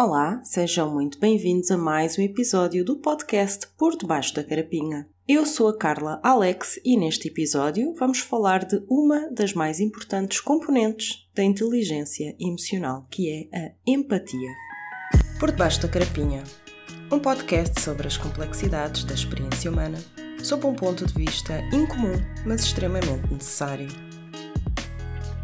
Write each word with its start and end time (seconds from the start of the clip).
Olá, 0.00 0.40
sejam 0.44 0.88
muito 0.94 1.18
bem-vindos 1.18 1.72
a 1.72 1.76
mais 1.76 2.16
um 2.16 2.22
episódio 2.22 2.84
do 2.84 2.98
podcast 2.98 3.66
Por 3.76 3.96
Debaixo 3.96 4.32
da 4.32 4.44
Carapinha. 4.44 5.08
Eu 5.26 5.44
sou 5.44 5.66
a 5.66 5.76
Carla 5.76 6.20
Alex 6.22 6.78
e 6.84 6.96
neste 6.96 7.26
episódio 7.26 7.92
vamos 7.98 8.20
falar 8.20 8.64
de 8.64 8.80
uma 8.88 9.28
das 9.32 9.54
mais 9.54 9.80
importantes 9.80 10.40
componentes 10.40 11.28
da 11.34 11.42
inteligência 11.42 12.36
emocional, 12.38 13.08
que 13.10 13.28
é 13.28 13.58
a 13.58 13.72
empatia. 13.84 14.52
Por 15.40 15.50
Debaixo 15.50 15.82
da 15.82 15.88
Carapinha 15.88 16.44
um 17.10 17.18
podcast 17.18 17.80
sobre 17.80 18.06
as 18.06 18.16
complexidades 18.16 19.02
da 19.02 19.14
experiência 19.14 19.68
humana, 19.68 19.98
sob 20.44 20.64
um 20.64 20.74
ponto 20.74 21.06
de 21.06 21.14
vista 21.14 21.60
incomum, 21.72 22.12
mas 22.46 22.62
extremamente 22.62 23.32
necessário. 23.32 23.88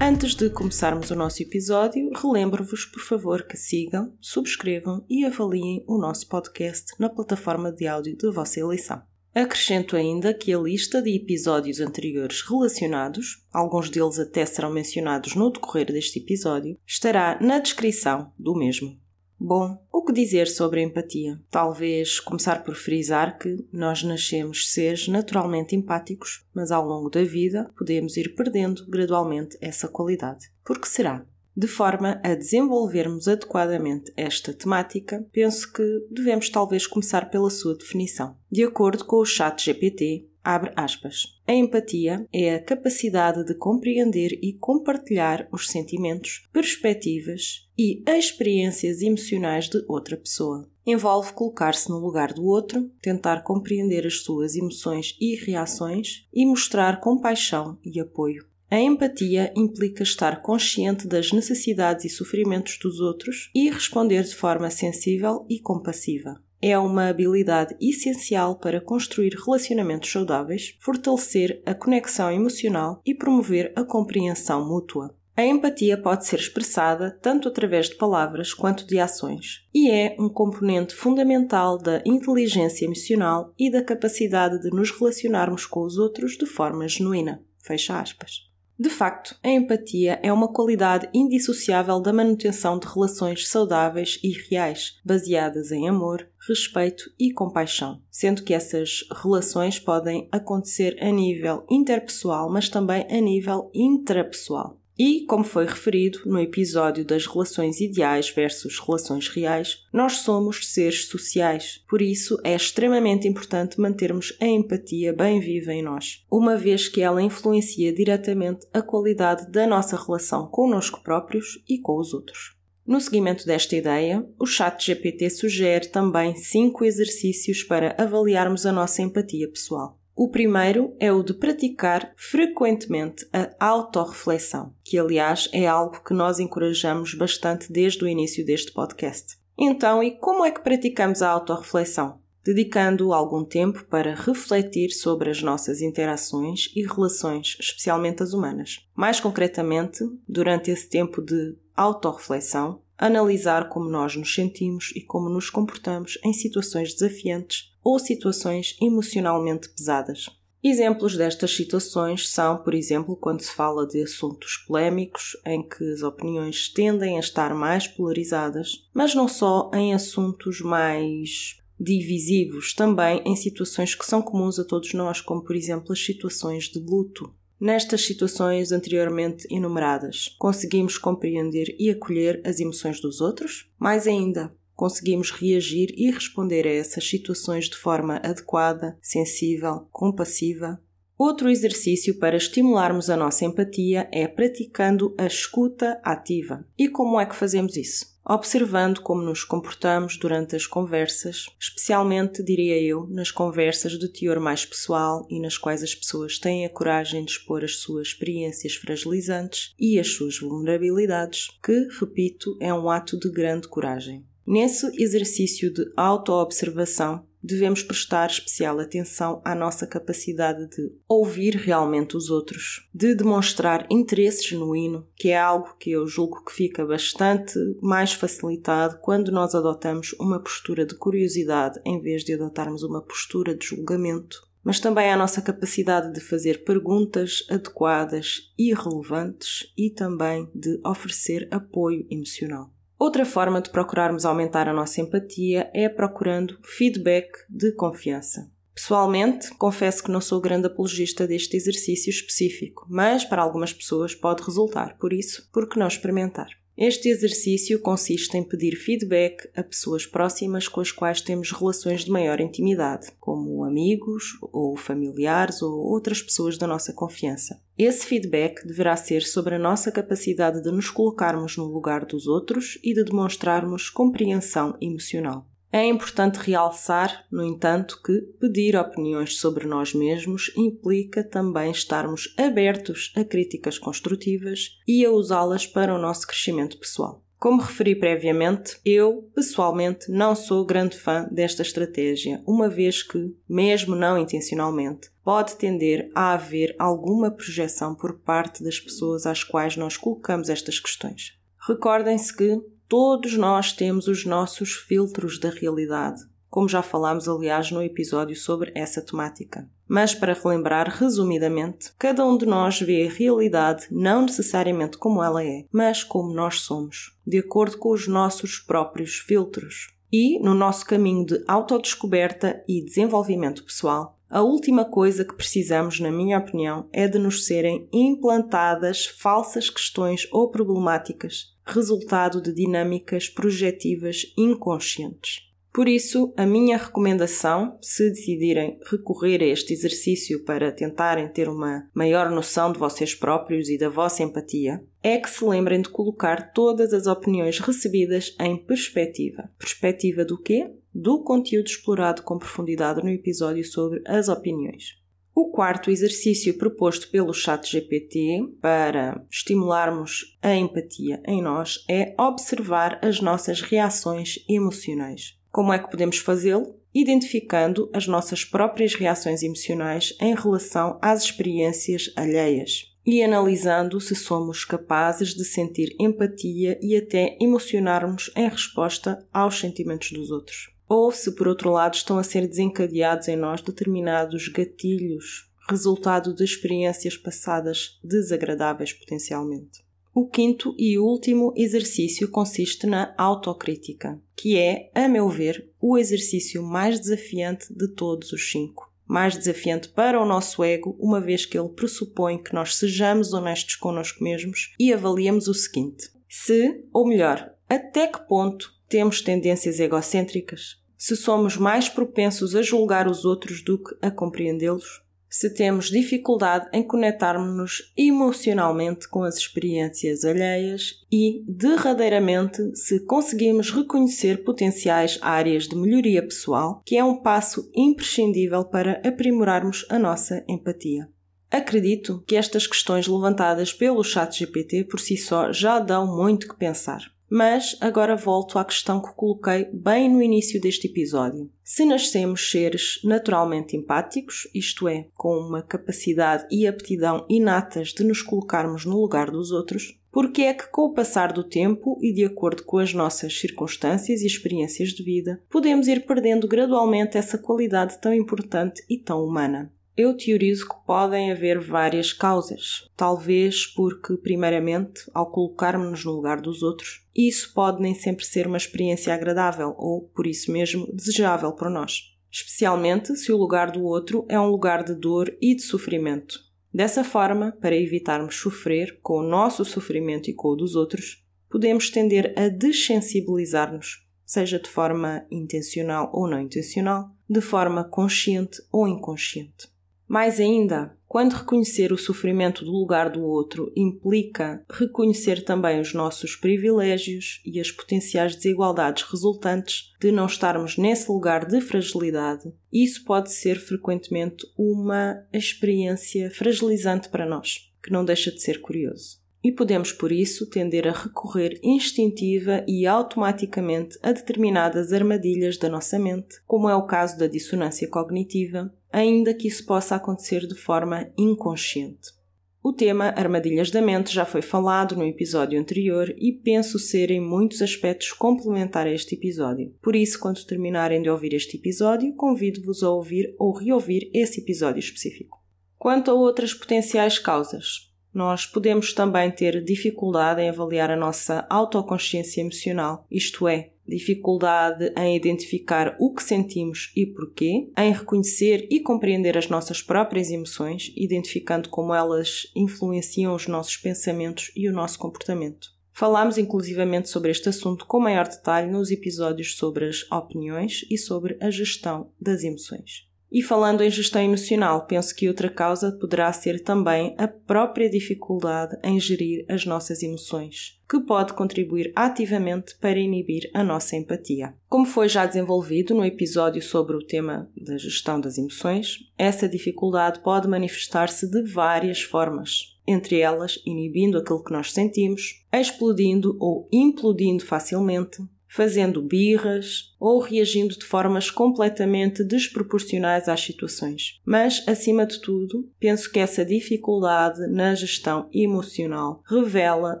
Antes 0.00 0.36
de 0.36 0.48
começarmos 0.48 1.10
o 1.10 1.16
nosso 1.16 1.42
episódio, 1.42 2.08
relembro-vos, 2.14 2.84
por 2.84 3.02
favor, 3.02 3.42
que 3.42 3.56
sigam, 3.56 4.12
subscrevam 4.20 5.04
e 5.10 5.24
avaliem 5.24 5.84
o 5.88 5.98
nosso 5.98 6.28
podcast 6.28 6.92
na 7.00 7.08
plataforma 7.08 7.72
de 7.72 7.88
áudio 7.88 8.16
de 8.16 8.30
vossa 8.30 8.60
eleição. 8.60 9.02
Acrescento 9.34 9.96
ainda 9.96 10.32
que 10.32 10.54
a 10.54 10.58
lista 10.58 11.02
de 11.02 11.16
episódios 11.16 11.80
anteriores 11.80 12.42
relacionados, 12.42 13.44
alguns 13.52 13.90
deles 13.90 14.20
até 14.20 14.46
serão 14.46 14.70
mencionados 14.70 15.34
no 15.34 15.50
decorrer 15.50 15.86
deste 15.86 16.20
episódio, 16.20 16.78
estará 16.86 17.36
na 17.40 17.58
descrição 17.58 18.32
do 18.38 18.54
mesmo. 18.54 18.96
Bom, 19.40 19.78
o 19.92 20.04
que 20.04 20.12
dizer 20.12 20.48
sobre 20.48 20.80
a 20.80 20.82
empatia? 20.82 21.40
Talvez 21.48 22.18
começar 22.18 22.64
por 22.64 22.74
frisar 22.74 23.38
que 23.38 23.64
nós 23.72 24.02
nascemos 24.02 24.72
seres 24.72 25.06
naturalmente 25.06 25.76
empáticos, 25.76 26.44
mas 26.52 26.72
ao 26.72 26.84
longo 26.84 27.08
da 27.08 27.22
vida 27.22 27.70
podemos 27.78 28.16
ir 28.16 28.34
perdendo 28.34 28.84
gradualmente 28.88 29.56
essa 29.60 29.86
qualidade. 29.86 30.50
Por 30.64 30.80
que 30.80 30.88
será? 30.88 31.24
De 31.56 31.66
forma 31.66 32.20
a 32.22 32.34
desenvolvermos 32.34 33.26
adequadamente 33.26 34.12
esta 34.16 34.52
temática, 34.52 35.26
penso 35.32 35.72
que 35.72 36.06
devemos 36.08 36.48
talvez 36.48 36.86
começar 36.86 37.30
pela 37.30 37.50
sua 37.50 37.76
definição. 37.76 38.36
De 38.48 38.62
acordo 38.62 39.04
com 39.04 39.16
o 39.16 39.26
chat 39.26 39.64
GPT, 39.64 40.27
Abre 40.42 40.72
aspas. 40.76 41.38
A 41.46 41.52
empatia 41.52 42.26
é 42.32 42.54
a 42.54 42.62
capacidade 42.62 43.44
de 43.44 43.54
compreender 43.54 44.38
e 44.42 44.52
compartilhar 44.54 45.48
os 45.52 45.68
sentimentos, 45.68 46.48
perspectivas 46.52 47.68
e 47.76 48.02
experiências 48.06 49.02
emocionais 49.02 49.68
de 49.68 49.84
outra 49.86 50.16
pessoa. 50.16 50.68
Envolve 50.86 51.32
colocar-se 51.34 51.90
no 51.90 51.98
lugar 51.98 52.32
do 52.32 52.44
outro, 52.46 52.90
tentar 53.02 53.42
compreender 53.42 54.06
as 54.06 54.22
suas 54.22 54.56
emoções 54.56 55.14
e 55.20 55.36
reações 55.36 56.26
e 56.32 56.46
mostrar 56.46 57.00
compaixão 57.00 57.78
e 57.84 58.00
apoio. 58.00 58.46
A 58.70 58.80
empatia 58.80 59.52
implica 59.56 60.02
estar 60.02 60.42
consciente 60.42 61.06
das 61.06 61.32
necessidades 61.32 62.04
e 62.04 62.08
sofrimentos 62.08 62.78
dos 62.78 63.00
outros 63.00 63.50
e 63.54 63.70
responder 63.70 64.22
de 64.22 64.34
forma 64.34 64.70
sensível 64.70 65.46
e 65.48 65.58
compassiva 65.58 66.40
é 66.60 66.78
uma 66.78 67.08
habilidade 67.08 67.76
essencial 67.80 68.56
para 68.56 68.80
construir 68.80 69.34
relacionamentos 69.34 70.10
saudáveis, 70.10 70.76
fortalecer 70.80 71.62
a 71.64 71.74
conexão 71.74 72.30
emocional 72.30 73.00
e 73.04 73.14
promover 73.14 73.72
a 73.76 73.84
compreensão 73.84 74.66
mútua. 74.66 75.14
A 75.36 75.46
empatia 75.46 75.96
pode 75.96 76.26
ser 76.26 76.40
expressada 76.40 77.16
tanto 77.22 77.46
através 77.46 77.88
de 77.88 77.94
palavras 77.94 78.52
quanto 78.52 78.84
de 78.84 78.98
ações 78.98 79.64
e 79.72 79.88
é 79.88 80.16
um 80.18 80.28
componente 80.28 80.96
fundamental 80.96 81.78
da 81.78 82.02
inteligência 82.04 82.86
emocional 82.86 83.54
e 83.56 83.70
da 83.70 83.84
capacidade 83.84 84.60
de 84.60 84.70
nos 84.70 84.90
relacionarmos 84.90 85.64
com 85.64 85.84
os 85.84 85.96
outros 85.96 86.32
de 86.32 86.44
forma 86.44 86.88
genuína. 86.88 87.40
Fecha 87.62 88.00
aspas. 88.00 88.47
De 88.80 88.88
facto, 88.88 89.36
a 89.42 89.48
empatia 89.48 90.20
é 90.22 90.32
uma 90.32 90.52
qualidade 90.52 91.08
indissociável 91.12 91.98
da 92.00 92.12
manutenção 92.12 92.78
de 92.78 92.86
relações 92.86 93.48
saudáveis 93.48 94.20
e 94.22 94.30
reais, 94.30 95.00
baseadas 95.04 95.72
em 95.72 95.88
amor, 95.88 96.28
respeito 96.46 97.10
e 97.18 97.32
compaixão, 97.32 98.00
sendo 98.08 98.44
que 98.44 98.54
essas 98.54 99.00
relações 99.20 99.80
podem 99.80 100.28
acontecer 100.30 100.96
a 101.02 101.10
nível 101.10 101.66
interpessoal, 101.68 102.48
mas 102.48 102.68
também 102.68 103.04
a 103.10 103.20
nível 103.20 103.68
intrapessoal. 103.74 104.78
E, 104.98 105.24
como 105.26 105.44
foi 105.44 105.64
referido 105.64 106.22
no 106.26 106.40
episódio 106.40 107.04
das 107.04 107.24
relações 107.24 107.80
ideais 107.80 108.30
versus 108.30 108.80
relações 108.80 109.28
reais, 109.28 109.84
nós 109.92 110.14
somos 110.18 110.66
seres 110.66 111.04
sociais. 111.06 111.84
Por 111.88 112.02
isso, 112.02 112.36
é 112.42 112.54
extremamente 112.54 113.28
importante 113.28 113.80
mantermos 113.80 114.36
a 114.40 114.46
empatia 114.46 115.12
bem 115.12 115.38
viva 115.38 115.72
em 115.72 115.82
nós, 115.82 116.24
uma 116.28 116.56
vez 116.56 116.88
que 116.88 117.00
ela 117.00 117.22
influencia 117.22 117.92
diretamente 117.92 118.66
a 118.74 118.82
qualidade 118.82 119.48
da 119.52 119.68
nossa 119.68 119.96
relação 119.96 120.48
connosco 120.48 121.00
próprios 121.02 121.62
e 121.68 121.78
com 121.78 121.96
os 121.96 122.12
outros. 122.12 122.58
No 122.84 123.00
seguimento 123.00 123.46
desta 123.46 123.76
ideia, 123.76 124.26
o 124.38 124.46
Chat 124.46 124.84
GPT 124.84 125.30
sugere 125.30 125.88
também 125.88 126.34
cinco 126.34 126.84
exercícios 126.84 127.62
para 127.62 127.94
avaliarmos 127.98 128.64
a 128.64 128.72
nossa 128.72 129.02
empatia 129.02 129.46
pessoal. 129.46 129.97
O 130.20 130.28
primeiro 130.28 130.96
é 130.98 131.12
o 131.12 131.22
de 131.22 131.32
praticar 131.32 132.12
frequentemente 132.16 133.24
a 133.32 133.54
autorreflexão, 133.64 134.74
que 134.82 134.98
aliás 134.98 135.48
é 135.52 135.64
algo 135.64 136.02
que 136.02 136.12
nós 136.12 136.40
encorajamos 136.40 137.14
bastante 137.14 137.72
desde 137.72 138.02
o 138.02 138.08
início 138.08 138.44
deste 138.44 138.72
podcast. 138.72 139.36
Então, 139.56 140.02
e 140.02 140.18
como 140.18 140.44
é 140.44 140.50
que 140.50 140.60
praticamos 140.60 141.22
a 141.22 141.30
autorreflexão? 141.30 142.18
Dedicando 142.44 143.12
algum 143.12 143.44
tempo 143.44 143.84
para 143.84 144.16
refletir 144.16 144.90
sobre 144.90 145.30
as 145.30 145.40
nossas 145.40 145.80
interações 145.80 146.68
e 146.74 146.82
relações, 146.84 147.56
especialmente 147.60 148.20
as 148.20 148.32
humanas. 148.32 148.88
Mais 148.96 149.20
concretamente, 149.20 150.00
durante 150.28 150.68
esse 150.68 150.88
tempo 150.88 151.22
de 151.22 151.56
autorreflexão, 151.76 152.82
analisar 152.98 153.68
como 153.68 153.88
nós 153.88 154.16
nos 154.16 154.34
sentimos 154.34 154.90
e 154.96 155.00
como 155.00 155.28
nos 155.28 155.48
comportamos 155.48 156.18
em 156.24 156.32
situações 156.32 156.92
desafiantes 156.92 157.68
ou 157.88 157.98
situações 157.98 158.76
emocionalmente 158.82 159.66
pesadas. 159.70 160.28
Exemplos 160.62 161.16
destas 161.16 161.56
situações 161.56 162.28
são, 162.28 162.58
por 162.58 162.74
exemplo, 162.74 163.16
quando 163.16 163.40
se 163.40 163.50
fala 163.50 163.86
de 163.86 164.02
assuntos 164.02 164.58
polémicos 164.66 165.38
em 165.46 165.66
que 165.66 165.82
as 165.92 166.02
opiniões 166.02 166.68
tendem 166.68 167.16
a 167.16 167.20
estar 167.20 167.54
mais 167.54 167.88
polarizadas, 167.88 168.86
mas 168.92 169.14
não 169.14 169.26
só 169.26 169.70
em 169.72 169.94
assuntos 169.94 170.60
mais 170.60 171.56
divisivos, 171.80 172.74
também 172.74 173.22
em 173.24 173.34
situações 173.34 173.94
que 173.94 174.04
são 174.04 174.20
comuns 174.20 174.58
a 174.58 174.66
todos 174.66 174.92
nós, 174.92 175.22
como 175.22 175.42
por 175.42 175.56
exemplo 175.56 175.92
as 175.92 176.04
situações 176.04 176.64
de 176.64 176.80
luto. 176.80 177.32
Nestas 177.58 178.04
situações 178.04 178.70
anteriormente 178.70 179.46
enumeradas, 179.50 180.36
conseguimos 180.38 180.98
compreender 180.98 181.74
e 181.78 181.88
acolher 181.88 182.42
as 182.44 182.60
emoções 182.60 183.00
dos 183.00 183.22
outros? 183.22 183.70
Mais 183.78 184.06
ainda, 184.06 184.54
conseguimos 184.78 185.32
reagir 185.32 185.92
e 185.96 186.08
responder 186.08 186.64
a 186.64 186.72
essas 186.72 187.04
situações 187.04 187.68
de 187.68 187.76
forma 187.76 188.20
adequada, 188.22 188.96
sensível, 189.02 189.88
compassiva? 189.90 190.80
Outro 191.18 191.50
exercício 191.50 192.16
para 192.20 192.36
estimularmos 192.36 193.10
a 193.10 193.16
nossa 193.16 193.44
empatia 193.44 194.08
é 194.12 194.28
praticando 194.28 195.12
a 195.18 195.26
escuta 195.26 196.00
ativa. 196.04 196.64
E 196.78 196.88
como 196.88 197.20
é 197.20 197.26
que 197.26 197.34
fazemos 197.34 197.76
isso? 197.76 198.16
observando 198.30 199.00
como 199.00 199.22
nos 199.22 199.42
comportamos 199.42 200.18
durante 200.18 200.54
as 200.54 200.66
conversas, 200.66 201.46
especialmente, 201.58 202.42
diria 202.42 202.78
eu, 202.78 203.06
nas 203.08 203.30
conversas 203.30 203.98
de 203.98 204.06
teor 204.06 204.38
mais 204.38 204.66
pessoal 204.66 205.26
e 205.30 205.40
nas 205.40 205.56
quais 205.56 205.82
as 205.82 205.94
pessoas 205.94 206.38
têm 206.38 206.66
a 206.66 206.68
coragem 206.68 207.24
de 207.24 207.32
expor 207.32 207.64
as 207.64 207.76
suas 207.76 208.08
experiências 208.08 208.74
fragilizantes 208.74 209.74
e 209.78 209.98
as 209.98 210.08
suas 210.08 210.38
vulnerabilidades, 210.38 211.48
que, 211.64 211.88
repito, 211.98 212.54
é 212.60 212.72
um 212.72 212.90
ato 212.90 213.18
de 213.18 213.30
grande 213.30 213.66
coragem. 213.66 214.26
Nesse 214.50 214.90
exercício 214.98 215.70
de 215.70 215.92
autoobservação, 215.94 217.22
devemos 217.42 217.82
prestar 217.82 218.30
especial 218.30 218.80
atenção 218.80 219.42
à 219.44 219.54
nossa 219.54 219.86
capacidade 219.86 220.66
de 220.70 220.90
ouvir 221.06 221.54
realmente 221.54 222.16
os 222.16 222.30
outros, 222.30 222.88
de 222.94 223.14
demonstrar 223.14 223.86
interesse 223.90 224.48
genuíno, 224.48 225.06
que 225.14 225.28
é 225.28 225.38
algo 225.38 225.76
que 225.78 225.90
eu 225.90 226.06
julgo 226.06 226.42
que 226.46 226.52
fica 226.54 226.86
bastante 226.86 227.58
mais 227.82 228.14
facilitado 228.14 228.98
quando 229.02 229.30
nós 229.30 229.54
adotamos 229.54 230.14
uma 230.18 230.40
postura 230.40 230.86
de 230.86 230.94
curiosidade 230.94 231.78
em 231.84 232.00
vez 232.00 232.24
de 232.24 232.32
adotarmos 232.32 232.82
uma 232.82 233.02
postura 233.02 233.54
de 233.54 233.66
julgamento. 233.66 234.48
Mas 234.64 234.80
também 234.80 235.12
a 235.12 235.16
nossa 235.18 235.42
capacidade 235.42 236.10
de 236.10 236.20
fazer 236.20 236.64
perguntas 236.64 237.44
adequadas 237.50 238.50
e 238.58 238.72
relevantes 238.72 239.70
e 239.76 239.90
também 239.90 240.48
de 240.54 240.80
oferecer 240.82 241.46
apoio 241.50 242.06
emocional. 242.10 242.77
Outra 242.98 243.24
forma 243.24 243.60
de 243.60 243.70
procurarmos 243.70 244.24
aumentar 244.24 244.68
a 244.68 244.72
nossa 244.72 245.00
empatia 245.00 245.70
é 245.72 245.88
procurando 245.88 246.58
feedback 246.64 247.28
de 247.48 247.70
confiança. 247.72 248.50
Pessoalmente, 248.74 249.54
confesso 249.54 250.02
que 250.02 250.10
não 250.10 250.20
sou 250.20 250.40
grande 250.40 250.66
apologista 250.66 251.26
deste 251.26 251.56
exercício 251.56 252.10
específico, 252.10 252.86
mas 252.88 253.24
para 253.24 253.42
algumas 253.42 253.72
pessoas 253.72 254.14
pode 254.14 254.42
resultar, 254.42 254.96
por 254.98 255.12
isso, 255.12 255.48
por 255.52 255.68
que 255.68 255.78
não 255.78 255.86
experimentar? 255.86 256.48
Este 256.80 257.08
exercício 257.08 257.80
consiste 257.80 258.36
em 258.36 258.44
pedir 258.44 258.76
feedback 258.76 259.50
a 259.56 259.64
pessoas 259.64 260.06
próximas 260.06 260.68
com 260.68 260.80
as 260.80 260.92
quais 260.92 261.20
temos 261.20 261.50
relações 261.50 262.04
de 262.04 262.10
maior 262.12 262.40
intimidade, 262.40 263.08
como 263.18 263.64
amigos 263.64 264.38
ou 264.40 264.76
familiares 264.76 265.60
ou 265.60 265.72
outras 265.72 266.22
pessoas 266.22 266.56
da 266.56 266.68
nossa 266.68 266.92
confiança. 266.92 267.60
Esse 267.76 268.06
feedback 268.06 268.64
deverá 268.64 268.96
ser 268.96 269.22
sobre 269.22 269.56
a 269.56 269.58
nossa 269.58 269.90
capacidade 269.90 270.62
de 270.62 270.70
nos 270.70 270.88
colocarmos 270.88 271.56
no 271.56 271.64
lugar 271.64 272.06
dos 272.06 272.28
outros 272.28 272.78
e 272.84 272.94
de 272.94 273.02
demonstrarmos 273.02 273.90
compreensão 273.90 274.78
emocional. 274.80 275.47
É 275.70 275.84
importante 275.84 276.36
realçar, 276.36 277.26
no 277.30 277.44
entanto, 277.44 278.00
que 278.02 278.20
pedir 278.40 278.74
opiniões 278.74 279.38
sobre 279.38 279.66
nós 279.66 279.92
mesmos 279.92 280.50
implica 280.56 281.22
também 281.22 281.70
estarmos 281.70 282.34
abertos 282.38 283.12
a 283.14 283.22
críticas 283.22 283.78
construtivas 283.78 284.78
e 284.86 285.04
a 285.04 285.10
usá-las 285.10 285.66
para 285.66 285.94
o 285.94 285.98
nosso 285.98 286.26
crescimento 286.26 286.78
pessoal. 286.78 287.22
Como 287.38 287.62
referi 287.62 287.94
previamente, 287.94 288.80
eu, 288.84 289.30
pessoalmente, 289.32 290.10
não 290.10 290.34
sou 290.34 290.66
grande 290.66 290.96
fã 290.98 291.28
desta 291.30 291.62
estratégia, 291.62 292.42
uma 292.44 292.68
vez 292.68 293.02
que, 293.02 293.32
mesmo 293.48 293.94
não 293.94 294.18
intencionalmente, 294.18 295.08
pode 295.22 295.54
tender 295.56 296.10
a 296.16 296.32
haver 296.32 296.74
alguma 296.78 297.30
projeção 297.30 297.94
por 297.94 298.18
parte 298.18 298.64
das 298.64 298.80
pessoas 298.80 299.24
às 299.24 299.44
quais 299.44 299.76
nós 299.76 299.96
colocamos 299.96 300.48
estas 300.48 300.80
questões. 300.80 301.38
Recordem-se 301.60 302.36
que 302.36 302.60
Todos 302.88 303.36
nós 303.36 303.74
temos 303.74 304.08
os 304.08 304.24
nossos 304.24 304.72
filtros 304.72 305.38
da 305.38 305.50
realidade, 305.50 306.22
como 306.48 306.66
já 306.66 306.80
falámos, 306.80 307.28
aliás, 307.28 307.70
no 307.70 307.82
episódio 307.82 308.34
sobre 308.34 308.72
essa 308.74 309.02
temática. 309.02 309.68
Mas 309.86 310.14
para 310.14 310.32
relembrar 310.32 310.88
resumidamente, 310.88 311.92
cada 311.98 312.24
um 312.24 312.38
de 312.38 312.46
nós 312.46 312.80
vê 312.80 313.06
a 313.06 313.12
realidade 313.12 313.88
não 313.90 314.22
necessariamente 314.22 314.96
como 314.96 315.22
ela 315.22 315.44
é, 315.44 315.66
mas 315.70 316.02
como 316.02 316.32
nós 316.32 316.60
somos, 316.60 317.14
de 317.26 317.36
acordo 317.36 317.76
com 317.76 317.90
os 317.90 318.08
nossos 318.08 318.58
próprios 318.58 319.16
filtros. 319.16 319.92
E, 320.10 320.38
no 320.38 320.54
nosso 320.54 320.86
caminho 320.86 321.26
de 321.26 321.44
autodescoberta 321.46 322.64
e 322.66 322.82
desenvolvimento 322.82 323.64
pessoal, 323.64 324.18
a 324.30 324.40
última 324.40 324.86
coisa 324.86 325.26
que 325.26 325.34
precisamos, 325.34 326.00
na 326.00 326.10
minha 326.10 326.38
opinião, 326.38 326.88
é 326.90 327.06
de 327.06 327.18
nos 327.18 327.44
serem 327.44 327.86
implantadas 327.92 329.04
falsas 329.04 329.68
questões 329.68 330.26
ou 330.32 330.50
problemáticas 330.50 331.57
resultado 331.68 332.40
de 332.40 332.52
dinâmicas 332.52 333.28
projetivas 333.28 334.32
inconscientes. 334.36 335.48
Por 335.72 335.86
isso, 335.86 336.32
a 336.36 336.44
minha 336.44 336.76
recomendação, 336.76 337.78
se 337.80 338.10
decidirem 338.10 338.80
recorrer 338.90 339.40
a 339.42 339.46
este 339.46 339.72
exercício 339.72 340.42
para 340.42 340.72
tentarem 340.72 341.28
ter 341.28 341.48
uma 341.48 341.88
maior 341.94 342.30
noção 342.30 342.72
de 342.72 342.78
vocês 342.80 343.14
próprios 343.14 343.68
e 343.68 343.78
da 343.78 343.88
vossa 343.88 344.24
empatia, 344.24 344.82
é 345.02 345.18
que 345.18 345.30
se 345.30 345.44
lembrem 345.44 345.80
de 345.80 345.88
colocar 345.88 346.52
todas 346.52 346.92
as 346.92 347.06
opiniões 347.06 347.60
recebidas 347.60 348.34
em 348.40 348.56
perspectiva. 348.56 349.48
Perspectiva 349.56 350.24
do 350.24 350.36
quê? 350.36 350.68
Do 350.92 351.22
conteúdo 351.22 351.68
explorado 351.68 352.22
com 352.22 352.38
profundidade 352.38 353.00
no 353.00 353.10
episódio 353.10 353.64
sobre 353.64 354.02
as 354.04 354.28
opiniões. 354.28 354.97
O 355.40 355.52
quarto 355.52 355.88
exercício 355.88 356.58
proposto 356.58 357.08
pelo 357.12 357.32
Chat 357.32 357.70
GPT 357.70 358.56
para 358.60 359.24
estimularmos 359.30 360.36
a 360.42 360.52
empatia 360.52 361.22
em 361.24 361.40
nós 361.40 361.84
é 361.88 362.12
observar 362.18 362.98
as 363.04 363.20
nossas 363.20 363.60
reações 363.60 364.44
emocionais. 364.48 365.38
Como 365.52 365.72
é 365.72 365.78
que 365.78 365.88
podemos 365.88 366.18
fazê-lo? 366.18 366.74
Identificando 366.92 367.88
as 367.94 368.08
nossas 368.08 368.44
próprias 368.44 368.94
reações 368.94 369.44
emocionais 369.44 370.12
em 370.20 370.34
relação 370.34 370.98
às 371.00 371.22
experiências 371.22 372.12
alheias 372.16 372.92
e 373.06 373.22
analisando 373.22 374.00
se 374.00 374.16
somos 374.16 374.64
capazes 374.64 375.34
de 375.34 375.44
sentir 375.44 375.94
empatia 376.00 376.76
e 376.82 376.96
até 376.96 377.38
emocionarmos 377.40 378.28
em 378.34 378.48
resposta 378.48 379.24
aos 379.32 379.60
sentimentos 379.60 380.10
dos 380.10 380.32
outros 380.32 380.76
ou 380.88 381.12
se 381.12 381.32
por 381.32 381.46
outro 381.46 381.70
lado 381.70 381.94
estão 381.94 382.18
a 382.18 382.22
ser 382.22 382.46
desencadeados 382.46 383.28
em 383.28 383.36
nós 383.36 383.60
determinados 383.60 384.48
gatilhos, 384.48 385.48
resultado 385.68 386.34
de 386.34 386.42
experiências 386.42 387.16
passadas 387.16 387.98
desagradáveis 388.02 388.92
potencialmente. 388.92 389.86
O 390.14 390.26
quinto 390.26 390.74
e 390.76 390.98
último 390.98 391.52
exercício 391.56 392.28
consiste 392.28 392.86
na 392.86 393.14
autocrítica, 393.16 394.20
que 394.34 394.56
é, 394.56 394.90
a 394.94 395.06
meu 395.08 395.28
ver, 395.28 395.70
o 395.80 395.96
exercício 395.96 396.62
mais 396.62 396.98
desafiante 396.98 397.72
de 397.72 397.86
todos 397.88 398.32
os 398.32 398.50
cinco. 398.50 398.92
Mais 399.06 399.36
desafiante 399.36 399.88
para 399.88 400.20
o 400.20 400.26
nosso 400.26 400.64
ego, 400.64 400.96
uma 400.98 401.20
vez 401.20 401.46
que 401.46 401.56
ele 401.56 401.68
pressupõe 401.68 402.36
que 402.42 402.52
nós 402.52 402.74
sejamos 402.74 403.32
honestos 403.32 403.76
connosco 403.76 404.24
mesmos 404.24 404.74
e 404.78 404.92
avaliemos 404.92 405.46
o 405.46 405.54
seguinte: 405.54 406.10
se, 406.28 406.84
ou 406.92 407.06
melhor, 407.06 407.54
até 407.68 408.06
que 408.06 408.26
ponto 408.26 408.72
temos 408.88 409.20
tendências 409.20 409.78
egocêntricas? 409.78 410.76
Se 410.96 411.14
somos 411.14 411.56
mais 411.56 411.88
propensos 411.88 412.56
a 412.56 412.62
julgar 412.62 413.06
os 413.06 413.24
outros 413.24 413.62
do 413.62 413.78
que 413.78 413.94
a 414.02 414.10
compreendê-los? 414.10 415.02
Se 415.30 415.52
temos 415.52 415.90
dificuldade 415.90 416.68
em 416.72 416.82
conectarmos-nos 416.82 417.92
emocionalmente 417.96 419.06
com 419.08 419.22
as 419.22 419.36
experiências 419.36 420.24
alheias 420.24 421.04
e, 421.12 421.44
derradeiramente, 421.46 422.74
se 422.74 423.04
conseguimos 423.04 423.70
reconhecer 423.70 424.42
potenciais 424.42 425.18
áreas 425.20 425.68
de 425.68 425.76
melhoria 425.76 426.22
pessoal, 426.22 426.82
que 426.84 426.96
é 426.96 427.04
um 427.04 427.20
passo 427.20 427.70
imprescindível 427.74 428.64
para 428.64 429.02
aprimorarmos 429.06 429.84
a 429.90 429.98
nossa 429.98 430.42
empatia. 430.48 431.06
Acredito 431.50 432.24
que 432.26 432.34
estas 432.34 432.66
questões 432.66 433.06
levantadas 433.06 433.72
pelo 433.72 434.02
ChatGPT 434.02 434.84
por 434.84 434.98
si 434.98 435.16
só 435.16 435.52
já 435.52 435.78
dão 435.78 436.06
muito 436.06 436.48
que 436.48 436.56
pensar. 436.56 437.17
Mas 437.30 437.76
agora 437.80 438.16
volto 438.16 438.58
à 438.58 438.64
questão 438.64 439.02
que 439.02 439.14
coloquei 439.14 439.68
bem 439.72 440.08
no 440.08 440.22
início 440.22 440.60
deste 440.60 440.86
episódio. 440.86 441.50
Se 441.62 441.84
nascemos 441.84 442.50
seres 442.50 443.00
naturalmente 443.04 443.76
empáticos, 443.76 444.48
isto 444.54 444.88
é, 444.88 445.06
com 445.14 445.36
uma 445.36 445.60
capacidade 445.60 446.46
e 446.50 446.66
aptidão 446.66 447.26
inatas 447.28 447.88
de 447.88 448.02
nos 448.02 448.22
colocarmos 448.22 448.86
no 448.86 448.98
lugar 448.98 449.30
dos 449.30 449.50
outros, 449.50 449.98
porque 450.10 450.42
é 450.42 450.54
que, 450.54 450.66
com 450.68 450.82
o 450.82 450.94
passar 450.94 451.32
do 451.32 451.44
tempo 451.44 451.98
e 452.00 452.12
de 452.12 452.24
acordo 452.24 452.64
com 452.64 452.78
as 452.78 452.94
nossas 452.94 453.38
circunstâncias 453.38 454.22
e 454.22 454.26
experiências 454.26 454.90
de 454.90 455.02
vida, 455.02 455.40
podemos 455.50 455.86
ir 455.86 456.06
perdendo 456.06 456.48
gradualmente 456.48 457.18
essa 457.18 457.36
qualidade 457.36 458.00
tão 458.00 458.14
importante 458.14 458.82
e 458.88 458.96
tão 458.96 459.22
humana? 459.22 459.70
Eu 459.98 460.16
teorizo 460.16 460.68
que 460.68 460.76
podem 460.86 461.32
haver 461.32 461.58
várias 461.58 462.12
causas. 462.12 462.88
Talvez 462.96 463.66
porque, 463.66 464.16
primeiramente, 464.16 465.00
ao 465.12 465.28
colocarmos-nos 465.28 466.04
no 466.04 466.12
lugar 466.12 466.40
dos 466.40 466.62
outros, 466.62 467.04
isso 467.12 467.52
pode 467.52 467.82
nem 467.82 467.96
sempre 467.96 468.24
ser 468.24 468.46
uma 468.46 468.56
experiência 468.56 469.12
agradável 469.12 469.74
ou, 469.76 470.02
por 470.02 470.28
isso 470.28 470.52
mesmo, 470.52 470.86
desejável 470.94 471.52
para 471.52 471.68
nós. 471.68 472.16
Especialmente 472.30 473.16
se 473.16 473.32
o 473.32 473.36
lugar 473.36 473.72
do 473.72 473.82
outro 473.82 474.24
é 474.28 474.38
um 474.38 474.48
lugar 474.48 474.84
de 474.84 474.94
dor 474.94 475.36
e 475.42 475.56
de 475.56 475.62
sofrimento. 475.62 476.38
Dessa 476.72 477.02
forma, 477.02 477.50
para 477.60 477.74
evitarmos 477.74 478.36
sofrer 478.36 479.00
com 479.02 479.14
o 479.14 479.28
nosso 479.28 479.64
sofrimento 479.64 480.30
e 480.30 480.32
com 480.32 480.50
o 480.50 480.56
dos 480.56 480.76
outros, 480.76 481.26
podemos 481.50 481.90
tender 481.90 482.32
a 482.36 482.48
desensibilizar-nos, 482.48 484.06
seja 484.24 484.60
de 484.60 484.68
forma 484.68 485.26
intencional 485.28 486.08
ou 486.14 486.30
não 486.30 486.38
intencional, 486.38 487.10
de 487.28 487.40
forma 487.40 487.82
consciente 487.82 488.62
ou 488.70 488.86
inconsciente. 488.86 489.76
Mais 490.08 490.40
ainda, 490.40 490.96
quando 491.06 491.34
reconhecer 491.34 491.92
o 491.92 491.98
sofrimento 491.98 492.64
do 492.64 492.70
lugar 492.70 493.10
do 493.10 493.22
outro 493.22 493.70
implica 493.76 494.64
reconhecer 494.70 495.44
também 495.44 495.80
os 495.80 495.92
nossos 495.92 496.34
privilégios 496.34 497.42
e 497.44 497.60
as 497.60 497.70
potenciais 497.70 498.34
desigualdades 498.34 499.02
resultantes 499.02 499.94
de 500.00 500.10
não 500.10 500.24
estarmos 500.24 500.78
nesse 500.78 501.10
lugar 501.10 501.44
de 501.44 501.60
fragilidade, 501.60 502.50
isso 502.72 503.04
pode 503.04 503.32
ser 503.32 503.58
frequentemente 503.58 504.46
uma 504.56 505.22
experiência 505.30 506.30
fragilizante 506.30 507.10
para 507.10 507.26
nós, 507.26 507.70
que 507.82 507.92
não 507.92 508.04
deixa 508.04 508.30
de 508.30 508.40
ser 508.40 508.62
curioso. 508.62 509.18
E 509.42 509.52
podemos, 509.52 509.92
por 509.92 510.10
isso, 510.10 510.50
tender 510.50 510.88
a 510.88 510.92
recorrer 510.92 511.60
instintiva 511.62 512.64
e 512.66 512.86
automaticamente 512.86 513.98
a 514.02 514.10
determinadas 514.10 514.92
armadilhas 514.92 515.56
da 515.56 515.68
nossa 515.68 515.98
mente, 515.98 516.36
como 516.46 516.68
é 516.68 516.74
o 516.74 516.86
caso 516.86 517.16
da 517.16 517.26
dissonância 517.26 517.88
cognitiva, 517.88 518.72
ainda 518.92 519.34
que 519.34 519.48
isso 519.48 519.64
possa 519.64 519.96
acontecer 519.96 520.46
de 520.46 520.54
forma 520.54 521.10
inconsciente. 521.16 522.18
O 522.62 522.72
tema 522.72 523.14
Armadilhas 523.16 523.70
da 523.70 523.80
Mente 523.80 524.12
já 524.12 524.24
foi 524.24 524.42
falado 524.42 524.96
no 524.96 525.06
episódio 525.06 525.58
anterior 525.58 526.12
e 526.18 526.32
penso 526.32 526.78
ser 526.78 527.10
em 527.10 527.20
muitos 527.20 527.62
aspectos 527.62 528.12
complementar 528.12 528.86
a 528.86 528.92
este 528.92 529.14
episódio. 529.14 529.74
Por 529.80 529.94
isso, 529.94 530.18
quando 530.18 530.44
terminarem 530.44 531.00
de 531.00 531.08
ouvir 531.08 531.34
este 531.34 531.56
episódio, 531.56 532.14
convido-vos 532.14 532.82
a 532.82 532.90
ouvir 532.90 533.34
ou 533.38 533.52
reouvir 533.52 534.10
esse 534.12 534.40
episódio 534.40 534.80
específico. 534.80 535.38
Quanto 535.78 536.10
a 536.10 536.14
outras 536.14 536.52
potenciais 536.52 537.18
causas, 537.18 537.87
nós 538.12 538.46
podemos 538.46 538.92
também 538.92 539.30
ter 539.30 539.62
dificuldade 539.62 540.40
em 540.40 540.48
avaliar 540.48 540.90
a 540.90 540.96
nossa 540.96 541.46
autoconsciência 541.48 542.40
emocional, 542.40 543.06
isto 543.10 543.46
é, 543.46 543.70
dificuldade 543.86 544.92
em 544.96 545.16
identificar 545.16 545.96
o 545.98 546.12
que 546.12 546.22
sentimos 546.22 546.92
e 546.94 547.06
porquê, 547.06 547.70
em 547.76 547.92
reconhecer 547.92 548.66
e 548.70 548.80
compreender 548.80 549.36
as 549.38 549.48
nossas 549.48 549.80
próprias 549.80 550.30
emoções, 550.30 550.92
identificando 550.94 551.68
como 551.70 551.94
elas 551.94 552.50
influenciam 552.54 553.34
os 553.34 553.46
nossos 553.46 553.76
pensamentos 553.76 554.52
e 554.54 554.68
o 554.68 554.72
nosso 554.72 554.98
comportamento. 554.98 555.78
Falámos 555.92 556.38
inclusivamente 556.38 557.08
sobre 557.08 557.32
este 557.32 557.48
assunto 557.48 557.84
com 557.86 557.98
maior 557.98 558.28
detalhe 558.28 558.70
nos 558.70 558.90
episódios 558.90 559.56
sobre 559.56 559.88
as 559.88 560.08
opiniões 560.12 560.86
e 560.88 560.96
sobre 560.96 561.36
a 561.40 561.50
gestão 561.50 562.12
das 562.20 562.44
emoções. 562.44 563.07
E 563.30 563.42
falando 563.42 563.82
em 563.82 563.90
gestão 563.90 564.22
emocional, 564.22 564.86
penso 564.86 565.14
que 565.14 565.28
outra 565.28 565.50
causa 565.50 565.92
poderá 565.92 566.32
ser 566.32 566.62
também 566.62 567.14
a 567.18 567.28
própria 567.28 567.88
dificuldade 567.90 568.76
em 568.82 568.98
gerir 568.98 569.44
as 569.48 569.66
nossas 569.66 570.02
emoções, 570.02 570.80
que 570.88 570.98
pode 571.00 571.34
contribuir 571.34 571.92
ativamente 571.94 572.74
para 572.80 572.98
inibir 572.98 573.50
a 573.52 573.62
nossa 573.62 573.96
empatia. 573.96 574.54
Como 574.66 574.86
foi 574.86 575.10
já 575.10 575.26
desenvolvido 575.26 575.94
no 575.94 576.04
episódio 576.04 576.62
sobre 576.62 576.96
o 576.96 577.04
tema 577.04 577.50
da 577.54 577.76
gestão 577.76 578.18
das 578.18 578.38
emoções, 578.38 578.98
essa 579.18 579.46
dificuldade 579.46 580.20
pode 580.20 580.48
manifestar-se 580.48 581.30
de 581.30 581.42
várias 581.42 582.00
formas, 582.00 582.78
entre 582.86 583.20
elas 583.20 583.60
inibindo 583.66 584.16
aquilo 584.16 584.42
que 584.42 584.52
nós 584.52 584.72
sentimos, 584.72 585.44
explodindo 585.52 586.34
ou 586.40 586.66
implodindo 586.72 587.44
facilmente, 587.44 588.22
fazendo 588.48 589.02
birras 589.02 589.94
ou 590.00 590.20
reagindo 590.20 590.76
de 590.76 590.84
formas 590.84 591.30
completamente 591.30 592.24
desproporcionais 592.24 593.28
às 593.28 593.40
situações. 593.40 594.20
Mas, 594.24 594.66
acima 594.66 595.06
de 595.06 595.20
tudo, 595.20 595.70
penso 595.78 596.10
que 596.10 596.18
essa 596.18 596.44
dificuldade 596.44 597.46
na 597.46 597.74
gestão 597.74 598.28
emocional 598.32 599.22
revela, 599.28 600.00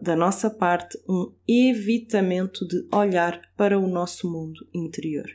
da 0.00 0.14
nossa 0.14 0.48
parte, 0.48 0.98
um 1.08 1.32
evitamento 1.46 2.66
de 2.66 2.86
olhar 2.92 3.40
para 3.56 3.78
o 3.78 3.88
nosso 3.88 4.30
mundo 4.30 4.66
interior. 4.72 5.26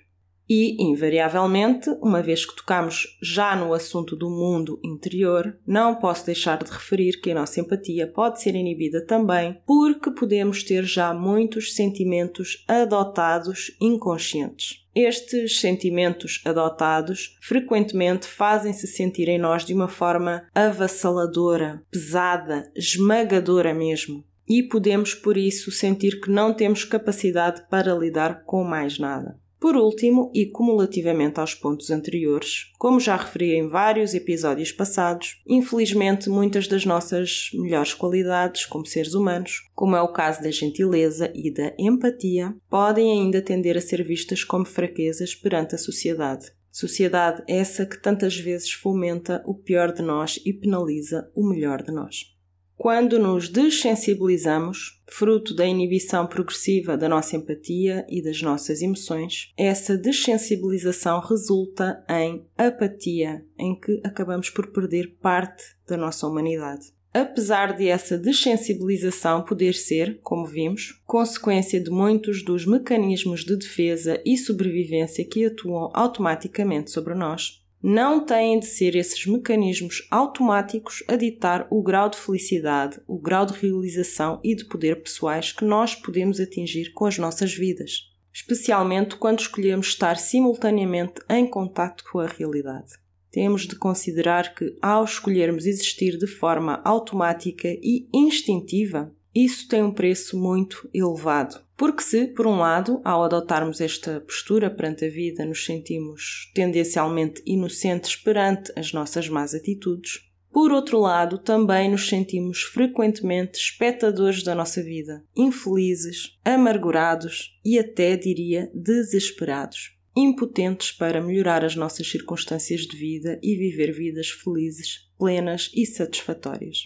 E, 0.53 0.75
invariavelmente, 0.83 1.89
uma 2.01 2.21
vez 2.21 2.45
que 2.45 2.53
tocamos 2.53 3.17
já 3.21 3.55
no 3.55 3.73
assunto 3.73 4.17
do 4.17 4.29
mundo 4.29 4.81
interior, 4.83 5.57
não 5.65 5.95
posso 5.95 6.25
deixar 6.25 6.61
de 6.61 6.69
referir 6.69 7.21
que 7.21 7.31
a 7.31 7.35
nossa 7.35 7.61
empatia 7.61 8.05
pode 8.05 8.41
ser 8.41 8.53
inibida 8.53 8.99
também 9.05 9.61
porque 9.65 10.11
podemos 10.11 10.61
ter 10.61 10.83
já 10.83 11.13
muitos 11.13 11.73
sentimentos 11.73 12.65
adotados 12.67 13.71
inconscientes. 13.79 14.85
Estes 14.93 15.61
sentimentos 15.61 16.41
adotados 16.43 17.37
frequentemente 17.41 18.27
fazem-se 18.27 18.87
sentir 18.87 19.29
em 19.29 19.39
nós 19.39 19.63
de 19.63 19.73
uma 19.73 19.87
forma 19.87 20.43
avassaladora, 20.53 21.81
pesada, 21.89 22.69
esmagadora 22.75 23.73
mesmo. 23.73 24.21
E 24.45 24.61
podemos, 24.63 25.13
por 25.13 25.37
isso, 25.37 25.71
sentir 25.71 26.19
que 26.19 26.29
não 26.29 26.53
temos 26.53 26.83
capacidade 26.83 27.63
para 27.69 27.95
lidar 27.95 28.43
com 28.43 28.65
mais 28.65 28.99
nada. 28.99 29.39
Por 29.61 29.75
último, 29.75 30.31
e 30.33 30.47
cumulativamente 30.47 31.39
aos 31.39 31.53
pontos 31.53 31.91
anteriores, 31.91 32.71
como 32.79 32.99
já 32.99 33.15
referi 33.15 33.53
em 33.53 33.67
vários 33.67 34.15
episódios 34.15 34.71
passados, 34.71 35.39
infelizmente 35.47 36.31
muitas 36.31 36.67
das 36.67 36.83
nossas 36.83 37.51
melhores 37.53 37.93
qualidades 37.93 38.65
como 38.65 38.87
seres 38.87 39.13
humanos, 39.13 39.69
como 39.75 39.95
é 39.95 40.01
o 40.01 40.11
caso 40.11 40.41
da 40.41 40.49
gentileza 40.49 41.31
e 41.35 41.53
da 41.53 41.75
empatia, 41.77 42.55
podem 42.67 43.11
ainda 43.11 43.39
tender 43.39 43.77
a 43.77 43.81
ser 43.81 44.03
vistas 44.03 44.43
como 44.43 44.65
fraquezas 44.65 45.35
perante 45.35 45.75
a 45.75 45.77
sociedade. 45.77 46.51
Sociedade 46.71 47.43
essa 47.47 47.85
que 47.85 48.01
tantas 48.01 48.35
vezes 48.35 48.71
fomenta 48.71 49.43
o 49.45 49.53
pior 49.53 49.93
de 49.93 50.01
nós 50.01 50.39
e 50.43 50.53
penaliza 50.53 51.29
o 51.35 51.47
melhor 51.47 51.83
de 51.83 51.91
nós. 51.91 52.31
Quando 52.81 53.19
nos 53.19 53.47
desensibilizamos, 53.47 54.99
fruto 55.05 55.53
da 55.53 55.67
inibição 55.67 56.25
progressiva 56.25 56.97
da 56.97 57.07
nossa 57.07 57.35
empatia 57.35 58.03
e 58.09 58.23
das 58.23 58.41
nossas 58.41 58.81
emoções, 58.81 59.53
essa 59.55 59.95
desensibilização 59.95 61.19
resulta 61.19 62.03
em 62.09 62.43
apatia, 62.57 63.45
em 63.55 63.79
que 63.79 64.01
acabamos 64.03 64.49
por 64.49 64.65
perder 64.71 65.15
parte 65.21 65.63
da 65.87 65.95
nossa 65.95 66.25
humanidade. 66.25 66.91
Apesar 67.13 67.75
de 67.75 67.87
essa 67.87 68.17
desensibilização 68.17 69.43
poder 69.43 69.75
ser, 69.75 70.19
como 70.23 70.47
vimos, 70.47 70.99
consequência 71.05 71.79
de 71.79 71.91
muitos 71.91 72.43
dos 72.43 72.65
mecanismos 72.65 73.45
de 73.45 73.57
defesa 73.57 74.19
e 74.25 74.35
sobrevivência 74.35 75.23
que 75.23 75.45
atuam 75.45 75.91
automaticamente 75.93 76.89
sobre 76.89 77.13
nós, 77.13 77.60
não 77.81 78.23
têm 78.23 78.59
de 78.59 78.67
ser 78.67 78.95
esses 78.95 79.25
mecanismos 79.25 80.07
automáticos 80.11 81.03
a 81.07 81.15
ditar 81.15 81.67
o 81.71 81.81
grau 81.81 82.09
de 82.09 82.17
felicidade, 82.17 82.99
o 83.07 83.17
grau 83.17 83.45
de 83.45 83.53
realização 83.53 84.39
e 84.43 84.55
de 84.55 84.65
poder 84.65 85.01
pessoais 85.01 85.51
que 85.51 85.65
nós 85.65 85.95
podemos 85.95 86.39
atingir 86.39 86.93
com 86.93 87.05
as 87.05 87.17
nossas 87.17 87.53
vidas, 87.53 88.11
especialmente 88.31 89.15
quando 89.15 89.39
escolhemos 89.39 89.87
estar 89.87 90.17
simultaneamente 90.17 91.21
em 91.29 91.47
contato 91.47 92.03
com 92.11 92.19
a 92.19 92.27
realidade. 92.27 93.01
Temos 93.31 93.65
de 93.65 93.75
considerar 93.75 94.53
que, 94.53 94.77
ao 94.81 95.05
escolhermos 95.05 95.65
existir 95.65 96.17
de 96.17 96.27
forma 96.27 96.81
automática 96.83 97.69
e 97.69 98.07
instintiva, 98.13 99.11
isso 99.33 99.67
tem 99.69 99.81
um 99.81 99.93
preço 99.93 100.37
muito 100.37 100.89
elevado. 100.93 101.61
Porque 101.81 102.03
se, 102.03 102.27
por 102.27 102.45
um 102.45 102.59
lado, 102.59 103.01
ao 103.03 103.23
adotarmos 103.23 103.81
esta 103.81 104.21
postura 104.21 104.69
perante 104.69 105.05
a 105.05 105.09
vida, 105.09 105.43
nos 105.43 105.65
sentimos 105.65 106.51
tendencialmente 106.53 107.41
inocentes 107.43 108.15
perante 108.15 108.71
as 108.77 108.93
nossas 108.93 109.27
más 109.27 109.55
atitudes, 109.55 110.19
por 110.53 110.71
outro 110.71 110.99
lado, 110.99 111.39
também 111.39 111.89
nos 111.89 112.07
sentimos 112.07 112.61
frequentemente 112.61 113.57
espectadores 113.57 114.43
da 114.43 114.53
nossa 114.53 114.83
vida, 114.83 115.25
infelizes, 115.35 116.37
amargurados 116.45 117.59
e 117.65 117.79
até, 117.79 118.15
diria, 118.15 118.69
desesperados, 118.75 119.97
impotentes 120.15 120.91
para 120.91 121.19
melhorar 121.19 121.65
as 121.65 121.75
nossas 121.75 122.07
circunstâncias 122.07 122.81
de 122.81 122.95
vida 122.95 123.39
e 123.41 123.55
viver 123.55 123.91
vidas 123.91 124.29
felizes, 124.29 125.09
plenas 125.17 125.71
e 125.73 125.87
satisfatórias. 125.87 126.77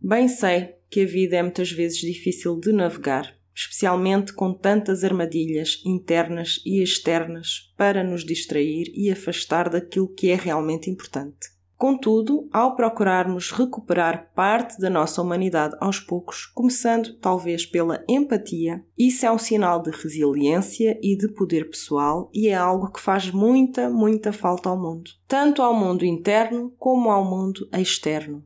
Bem 0.00 0.26
sei 0.26 0.74
que 0.90 1.02
a 1.02 1.06
vida 1.06 1.36
é 1.36 1.42
muitas 1.44 1.70
vezes 1.70 2.00
difícil 2.00 2.58
de 2.58 2.72
navegar, 2.72 3.38
especialmente 3.54 4.32
com 4.32 4.52
tantas 4.52 5.04
armadilhas 5.04 5.82
internas 5.84 6.60
e 6.64 6.82
externas 6.82 7.72
para 7.76 8.04
nos 8.04 8.24
distrair 8.24 8.90
e 8.94 9.10
afastar 9.10 9.68
daquilo 9.68 10.08
que 10.08 10.30
é 10.30 10.34
realmente 10.34 10.90
importante. 10.90 11.60
Contudo, 11.80 12.46
ao 12.52 12.76
procurarmos 12.76 13.50
recuperar 13.50 14.30
parte 14.34 14.78
da 14.78 14.90
nossa 14.90 15.22
humanidade 15.22 15.74
aos 15.80 15.98
poucos, 15.98 16.44
começando 16.44 17.14
talvez 17.14 17.64
pela 17.64 18.04
empatia, 18.06 18.84
isso 18.98 19.24
é 19.24 19.32
um 19.32 19.38
sinal 19.38 19.80
de 19.80 19.90
resiliência 19.90 21.00
e 21.02 21.16
de 21.16 21.26
poder 21.28 21.70
pessoal 21.70 22.28
e 22.34 22.48
é 22.48 22.54
algo 22.54 22.92
que 22.92 23.00
faz 23.00 23.30
muita, 23.30 23.88
muita 23.88 24.30
falta 24.30 24.68
ao 24.68 24.78
mundo, 24.78 25.10
tanto 25.26 25.62
ao 25.62 25.72
mundo 25.72 26.04
interno 26.04 26.70
como 26.76 27.10
ao 27.10 27.24
mundo 27.24 27.66
externo. 27.72 28.44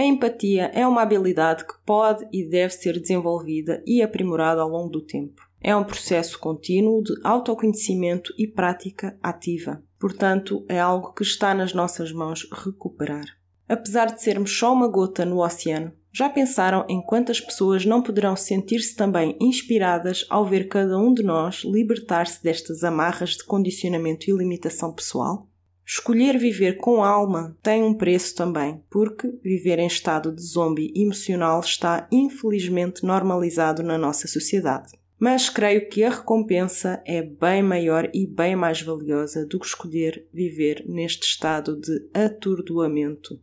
A 0.00 0.02
empatia 0.02 0.70
é 0.72 0.86
uma 0.86 1.02
habilidade 1.02 1.66
que 1.66 1.74
pode 1.84 2.26
e 2.32 2.42
deve 2.42 2.72
ser 2.72 2.98
desenvolvida 2.98 3.82
e 3.86 4.00
aprimorada 4.00 4.62
ao 4.62 4.68
longo 4.70 4.88
do 4.88 5.02
tempo. 5.02 5.42
É 5.60 5.76
um 5.76 5.84
processo 5.84 6.38
contínuo 6.38 7.02
de 7.02 7.12
autoconhecimento 7.22 8.32
e 8.38 8.46
prática 8.46 9.18
ativa. 9.22 9.82
Portanto, 9.98 10.64
é 10.70 10.80
algo 10.80 11.12
que 11.12 11.22
está 11.22 11.52
nas 11.52 11.74
nossas 11.74 12.12
mãos 12.12 12.48
recuperar. 12.50 13.26
Apesar 13.68 14.06
de 14.06 14.22
sermos 14.22 14.58
só 14.58 14.72
uma 14.72 14.88
gota 14.88 15.26
no 15.26 15.44
oceano, 15.44 15.92
já 16.10 16.30
pensaram 16.30 16.86
em 16.88 17.02
quantas 17.02 17.38
pessoas 17.38 17.84
não 17.84 18.02
poderão 18.02 18.34
sentir-se 18.34 18.96
também 18.96 19.36
inspiradas 19.38 20.24
ao 20.30 20.46
ver 20.46 20.66
cada 20.68 20.96
um 20.96 21.12
de 21.12 21.22
nós 21.22 21.62
libertar-se 21.62 22.42
destas 22.42 22.82
amarras 22.82 23.32
de 23.36 23.44
condicionamento 23.44 24.30
e 24.30 24.32
limitação 24.34 24.94
pessoal? 24.94 25.49
Escolher 25.92 26.38
viver 26.38 26.76
com 26.76 27.02
alma 27.02 27.58
tem 27.60 27.82
um 27.82 27.92
preço 27.92 28.36
também, 28.36 28.80
porque 28.88 29.28
viver 29.42 29.80
em 29.80 29.88
estado 29.88 30.32
de 30.32 30.40
zombie 30.40 30.92
emocional 30.94 31.58
está 31.58 32.06
infelizmente 32.12 33.04
normalizado 33.04 33.82
na 33.82 33.98
nossa 33.98 34.28
sociedade. 34.28 34.92
Mas 35.18 35.48
creio 35.48 35.88
que 35.88 36.04
a 36.04 36.10
recompensa 36.10 37.02
é 37.04 37.20
bem 37.22 37.60
maior 37.60 38.08
e 38.14 38.24
bem 38.24 38.54
mais 38.54 38.80
valiosa 38.80 39.44
do 39.44 39.58
que 39.58 39.66
escolher 39.66 40.28
viver 40.32 40.84
neste 40.86 41.26
estado 41.26 41.76
de 41.76 42.08
atordoamento. 42.14 43.40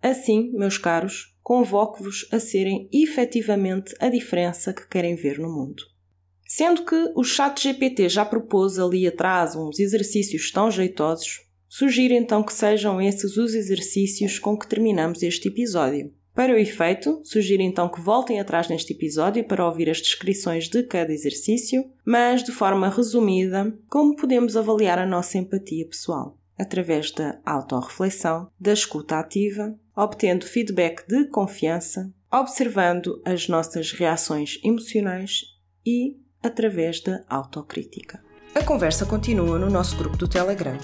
Assim, 0.00 0.50
meus 0.54 0.78
caros, 0.78 1.36
convoco-vos 1.42 2.26
a 2.32 2.40
serem 2.40 2.88
efetivamente 2.90 3.94
a 4.00 4.08
diferença 4.08 4.72
que 4.72 4.88
querem 4.88 5.14
ver 5.14 5.38
no 5.38 5.52
mundo. 5.52 5.82
Sendo 6.46 6.86
que 6.86 7.12
o 7.14 7.22
chat 7.22 7.62
GPT 7.62 8.08
já 8.08 8.24
propôs 8.24 8.78
ali 8.78 9.06
atrás 9.06 9.54
uns 9.54 9.78
exercícios 9.78 10.50
tão 10.50 10.70
jeitosos, 10.70 11.45
Sugiro 11.68 12.14
então 12.14 12.42
que 12.42 12.52
sejam 12.52 13.00
esses 13.00 13.36
os 13.36 13.54
exercícios 13.54 14.38
com 14.38 14.56
que 14.56 14.68
terminamos 14.68 15.22
este 15.22 15.48
episódio. 15.48 16.12
Para 16.36 16.52
o 16.52 16.58
efeito, 16.58 17.22
sugiro 17.24 17.62
então 17.62 17.88
que 17.88 18.00
voltem 18.00 18.38
atrás 18.38 18.68
neste 18.68 18.92
episódio 18.92 19.42
para 19.44 19.66
ouvir 19.66 19.88
as 19.88 20.02
descrições 20.02 20.68
de 20.68 20.82
cada 20.82 21.10
exercício, 21.10 21.90
mas 22.04 22.44
de 22.44 22.52
forma 22.52 22.90
resumida, 22.90 23.74
como 23.88 24.14
podemos 24.14 24.54
avaliar 24.54 24.98
a 24.98 25.06
nossa 25.06 25.38
empatia 25.38 25.88
pessoal, 25.88 26.38
através 26.58 27.10
da 27.10 27.40
autorreflexão, 27.44 28.50
da 28.60 28.74
escuta 28.74 29.18
ativa, 29.18 29.74
obtendo 29.96 30.44
feedback 30.44 31.08
de 31.08 31.24
confiança, 31.28 32.12
observando 32.30 33.20
as 33.24 33.48
nossas 33.48 33.92
reações 33.92 34.60
emocionais 34.62 35.40
e 35.86 36.18
através 36.42 37.00
da 37.00 37.24
autocrítica. 37.30 38.22
A 38.54 38.62
conversa 38.62 39.06
continua 39.06 39.58
no 39.58 39.70
nosso 39.70 39.96
grupo 39.96 40.18
do 40.18 40.28
Telegram 40.28 40.76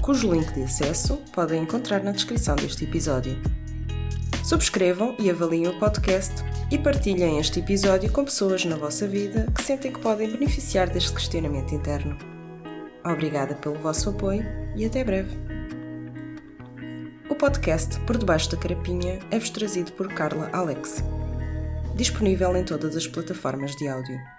cujo 0.00 0.32
link 0.32 0.52
de 0.52 0.62
acesso 0.62 1.18
podem 1.32 1.62
encontrar 1.62 2.02
na 2.02 2.12
descrição 2.12 2.56
deste 2.56 2.84
episódio. 2.84 3.40
Subscrevam 4.44 5.14
e 5.18 5.30
avaliem 5.30 5.66
o 5.66 5.78
podcast 5.78 6.42
e 6.70 6.78
partilhem 6.78 7.38
este 7.38 7.60
episódio 7.60 8.10
com 8.10 8.24
pessoas 8.24 8.64
na 8.64 8.76
vossa 8.76 9.06
vida 9.06 9.46
que 9.54 9.62
sentem 9.62 9.92
que 9.92 10.00
podem 10.00 10.30
beneficiar 10.30 10.88
deste 10.88 11.12
questionamento 11.12 11.74
interno. 11.74 12.16
Obrigada 13.04 13.54
pelo 13.54 13.78
vosso 13.78 14.10
apoio 14.10 14.44
e 14.74 14.84
até 14.84 15.04
breve. 15.04 15.36
O 17.28 17.34
podcast 17.34 18.00
Por 18.00 18.16
Debaixo 18.16 18.50
da 18.50 18.56
Carapinha 18.56 19.18
é-vos 19.30 19.50
trazido 19.50 19.92
por 19.92 20.08
Carla 20.08 20.48
Alex. 20.52 21.04
Disponível 21.94 22.56
em 22.56 22.64
todas 22.64 22.96
as 22.96 23.06
plataformas 23.06 23.76
de 23.76 23.88
áudio. 23.88 24.37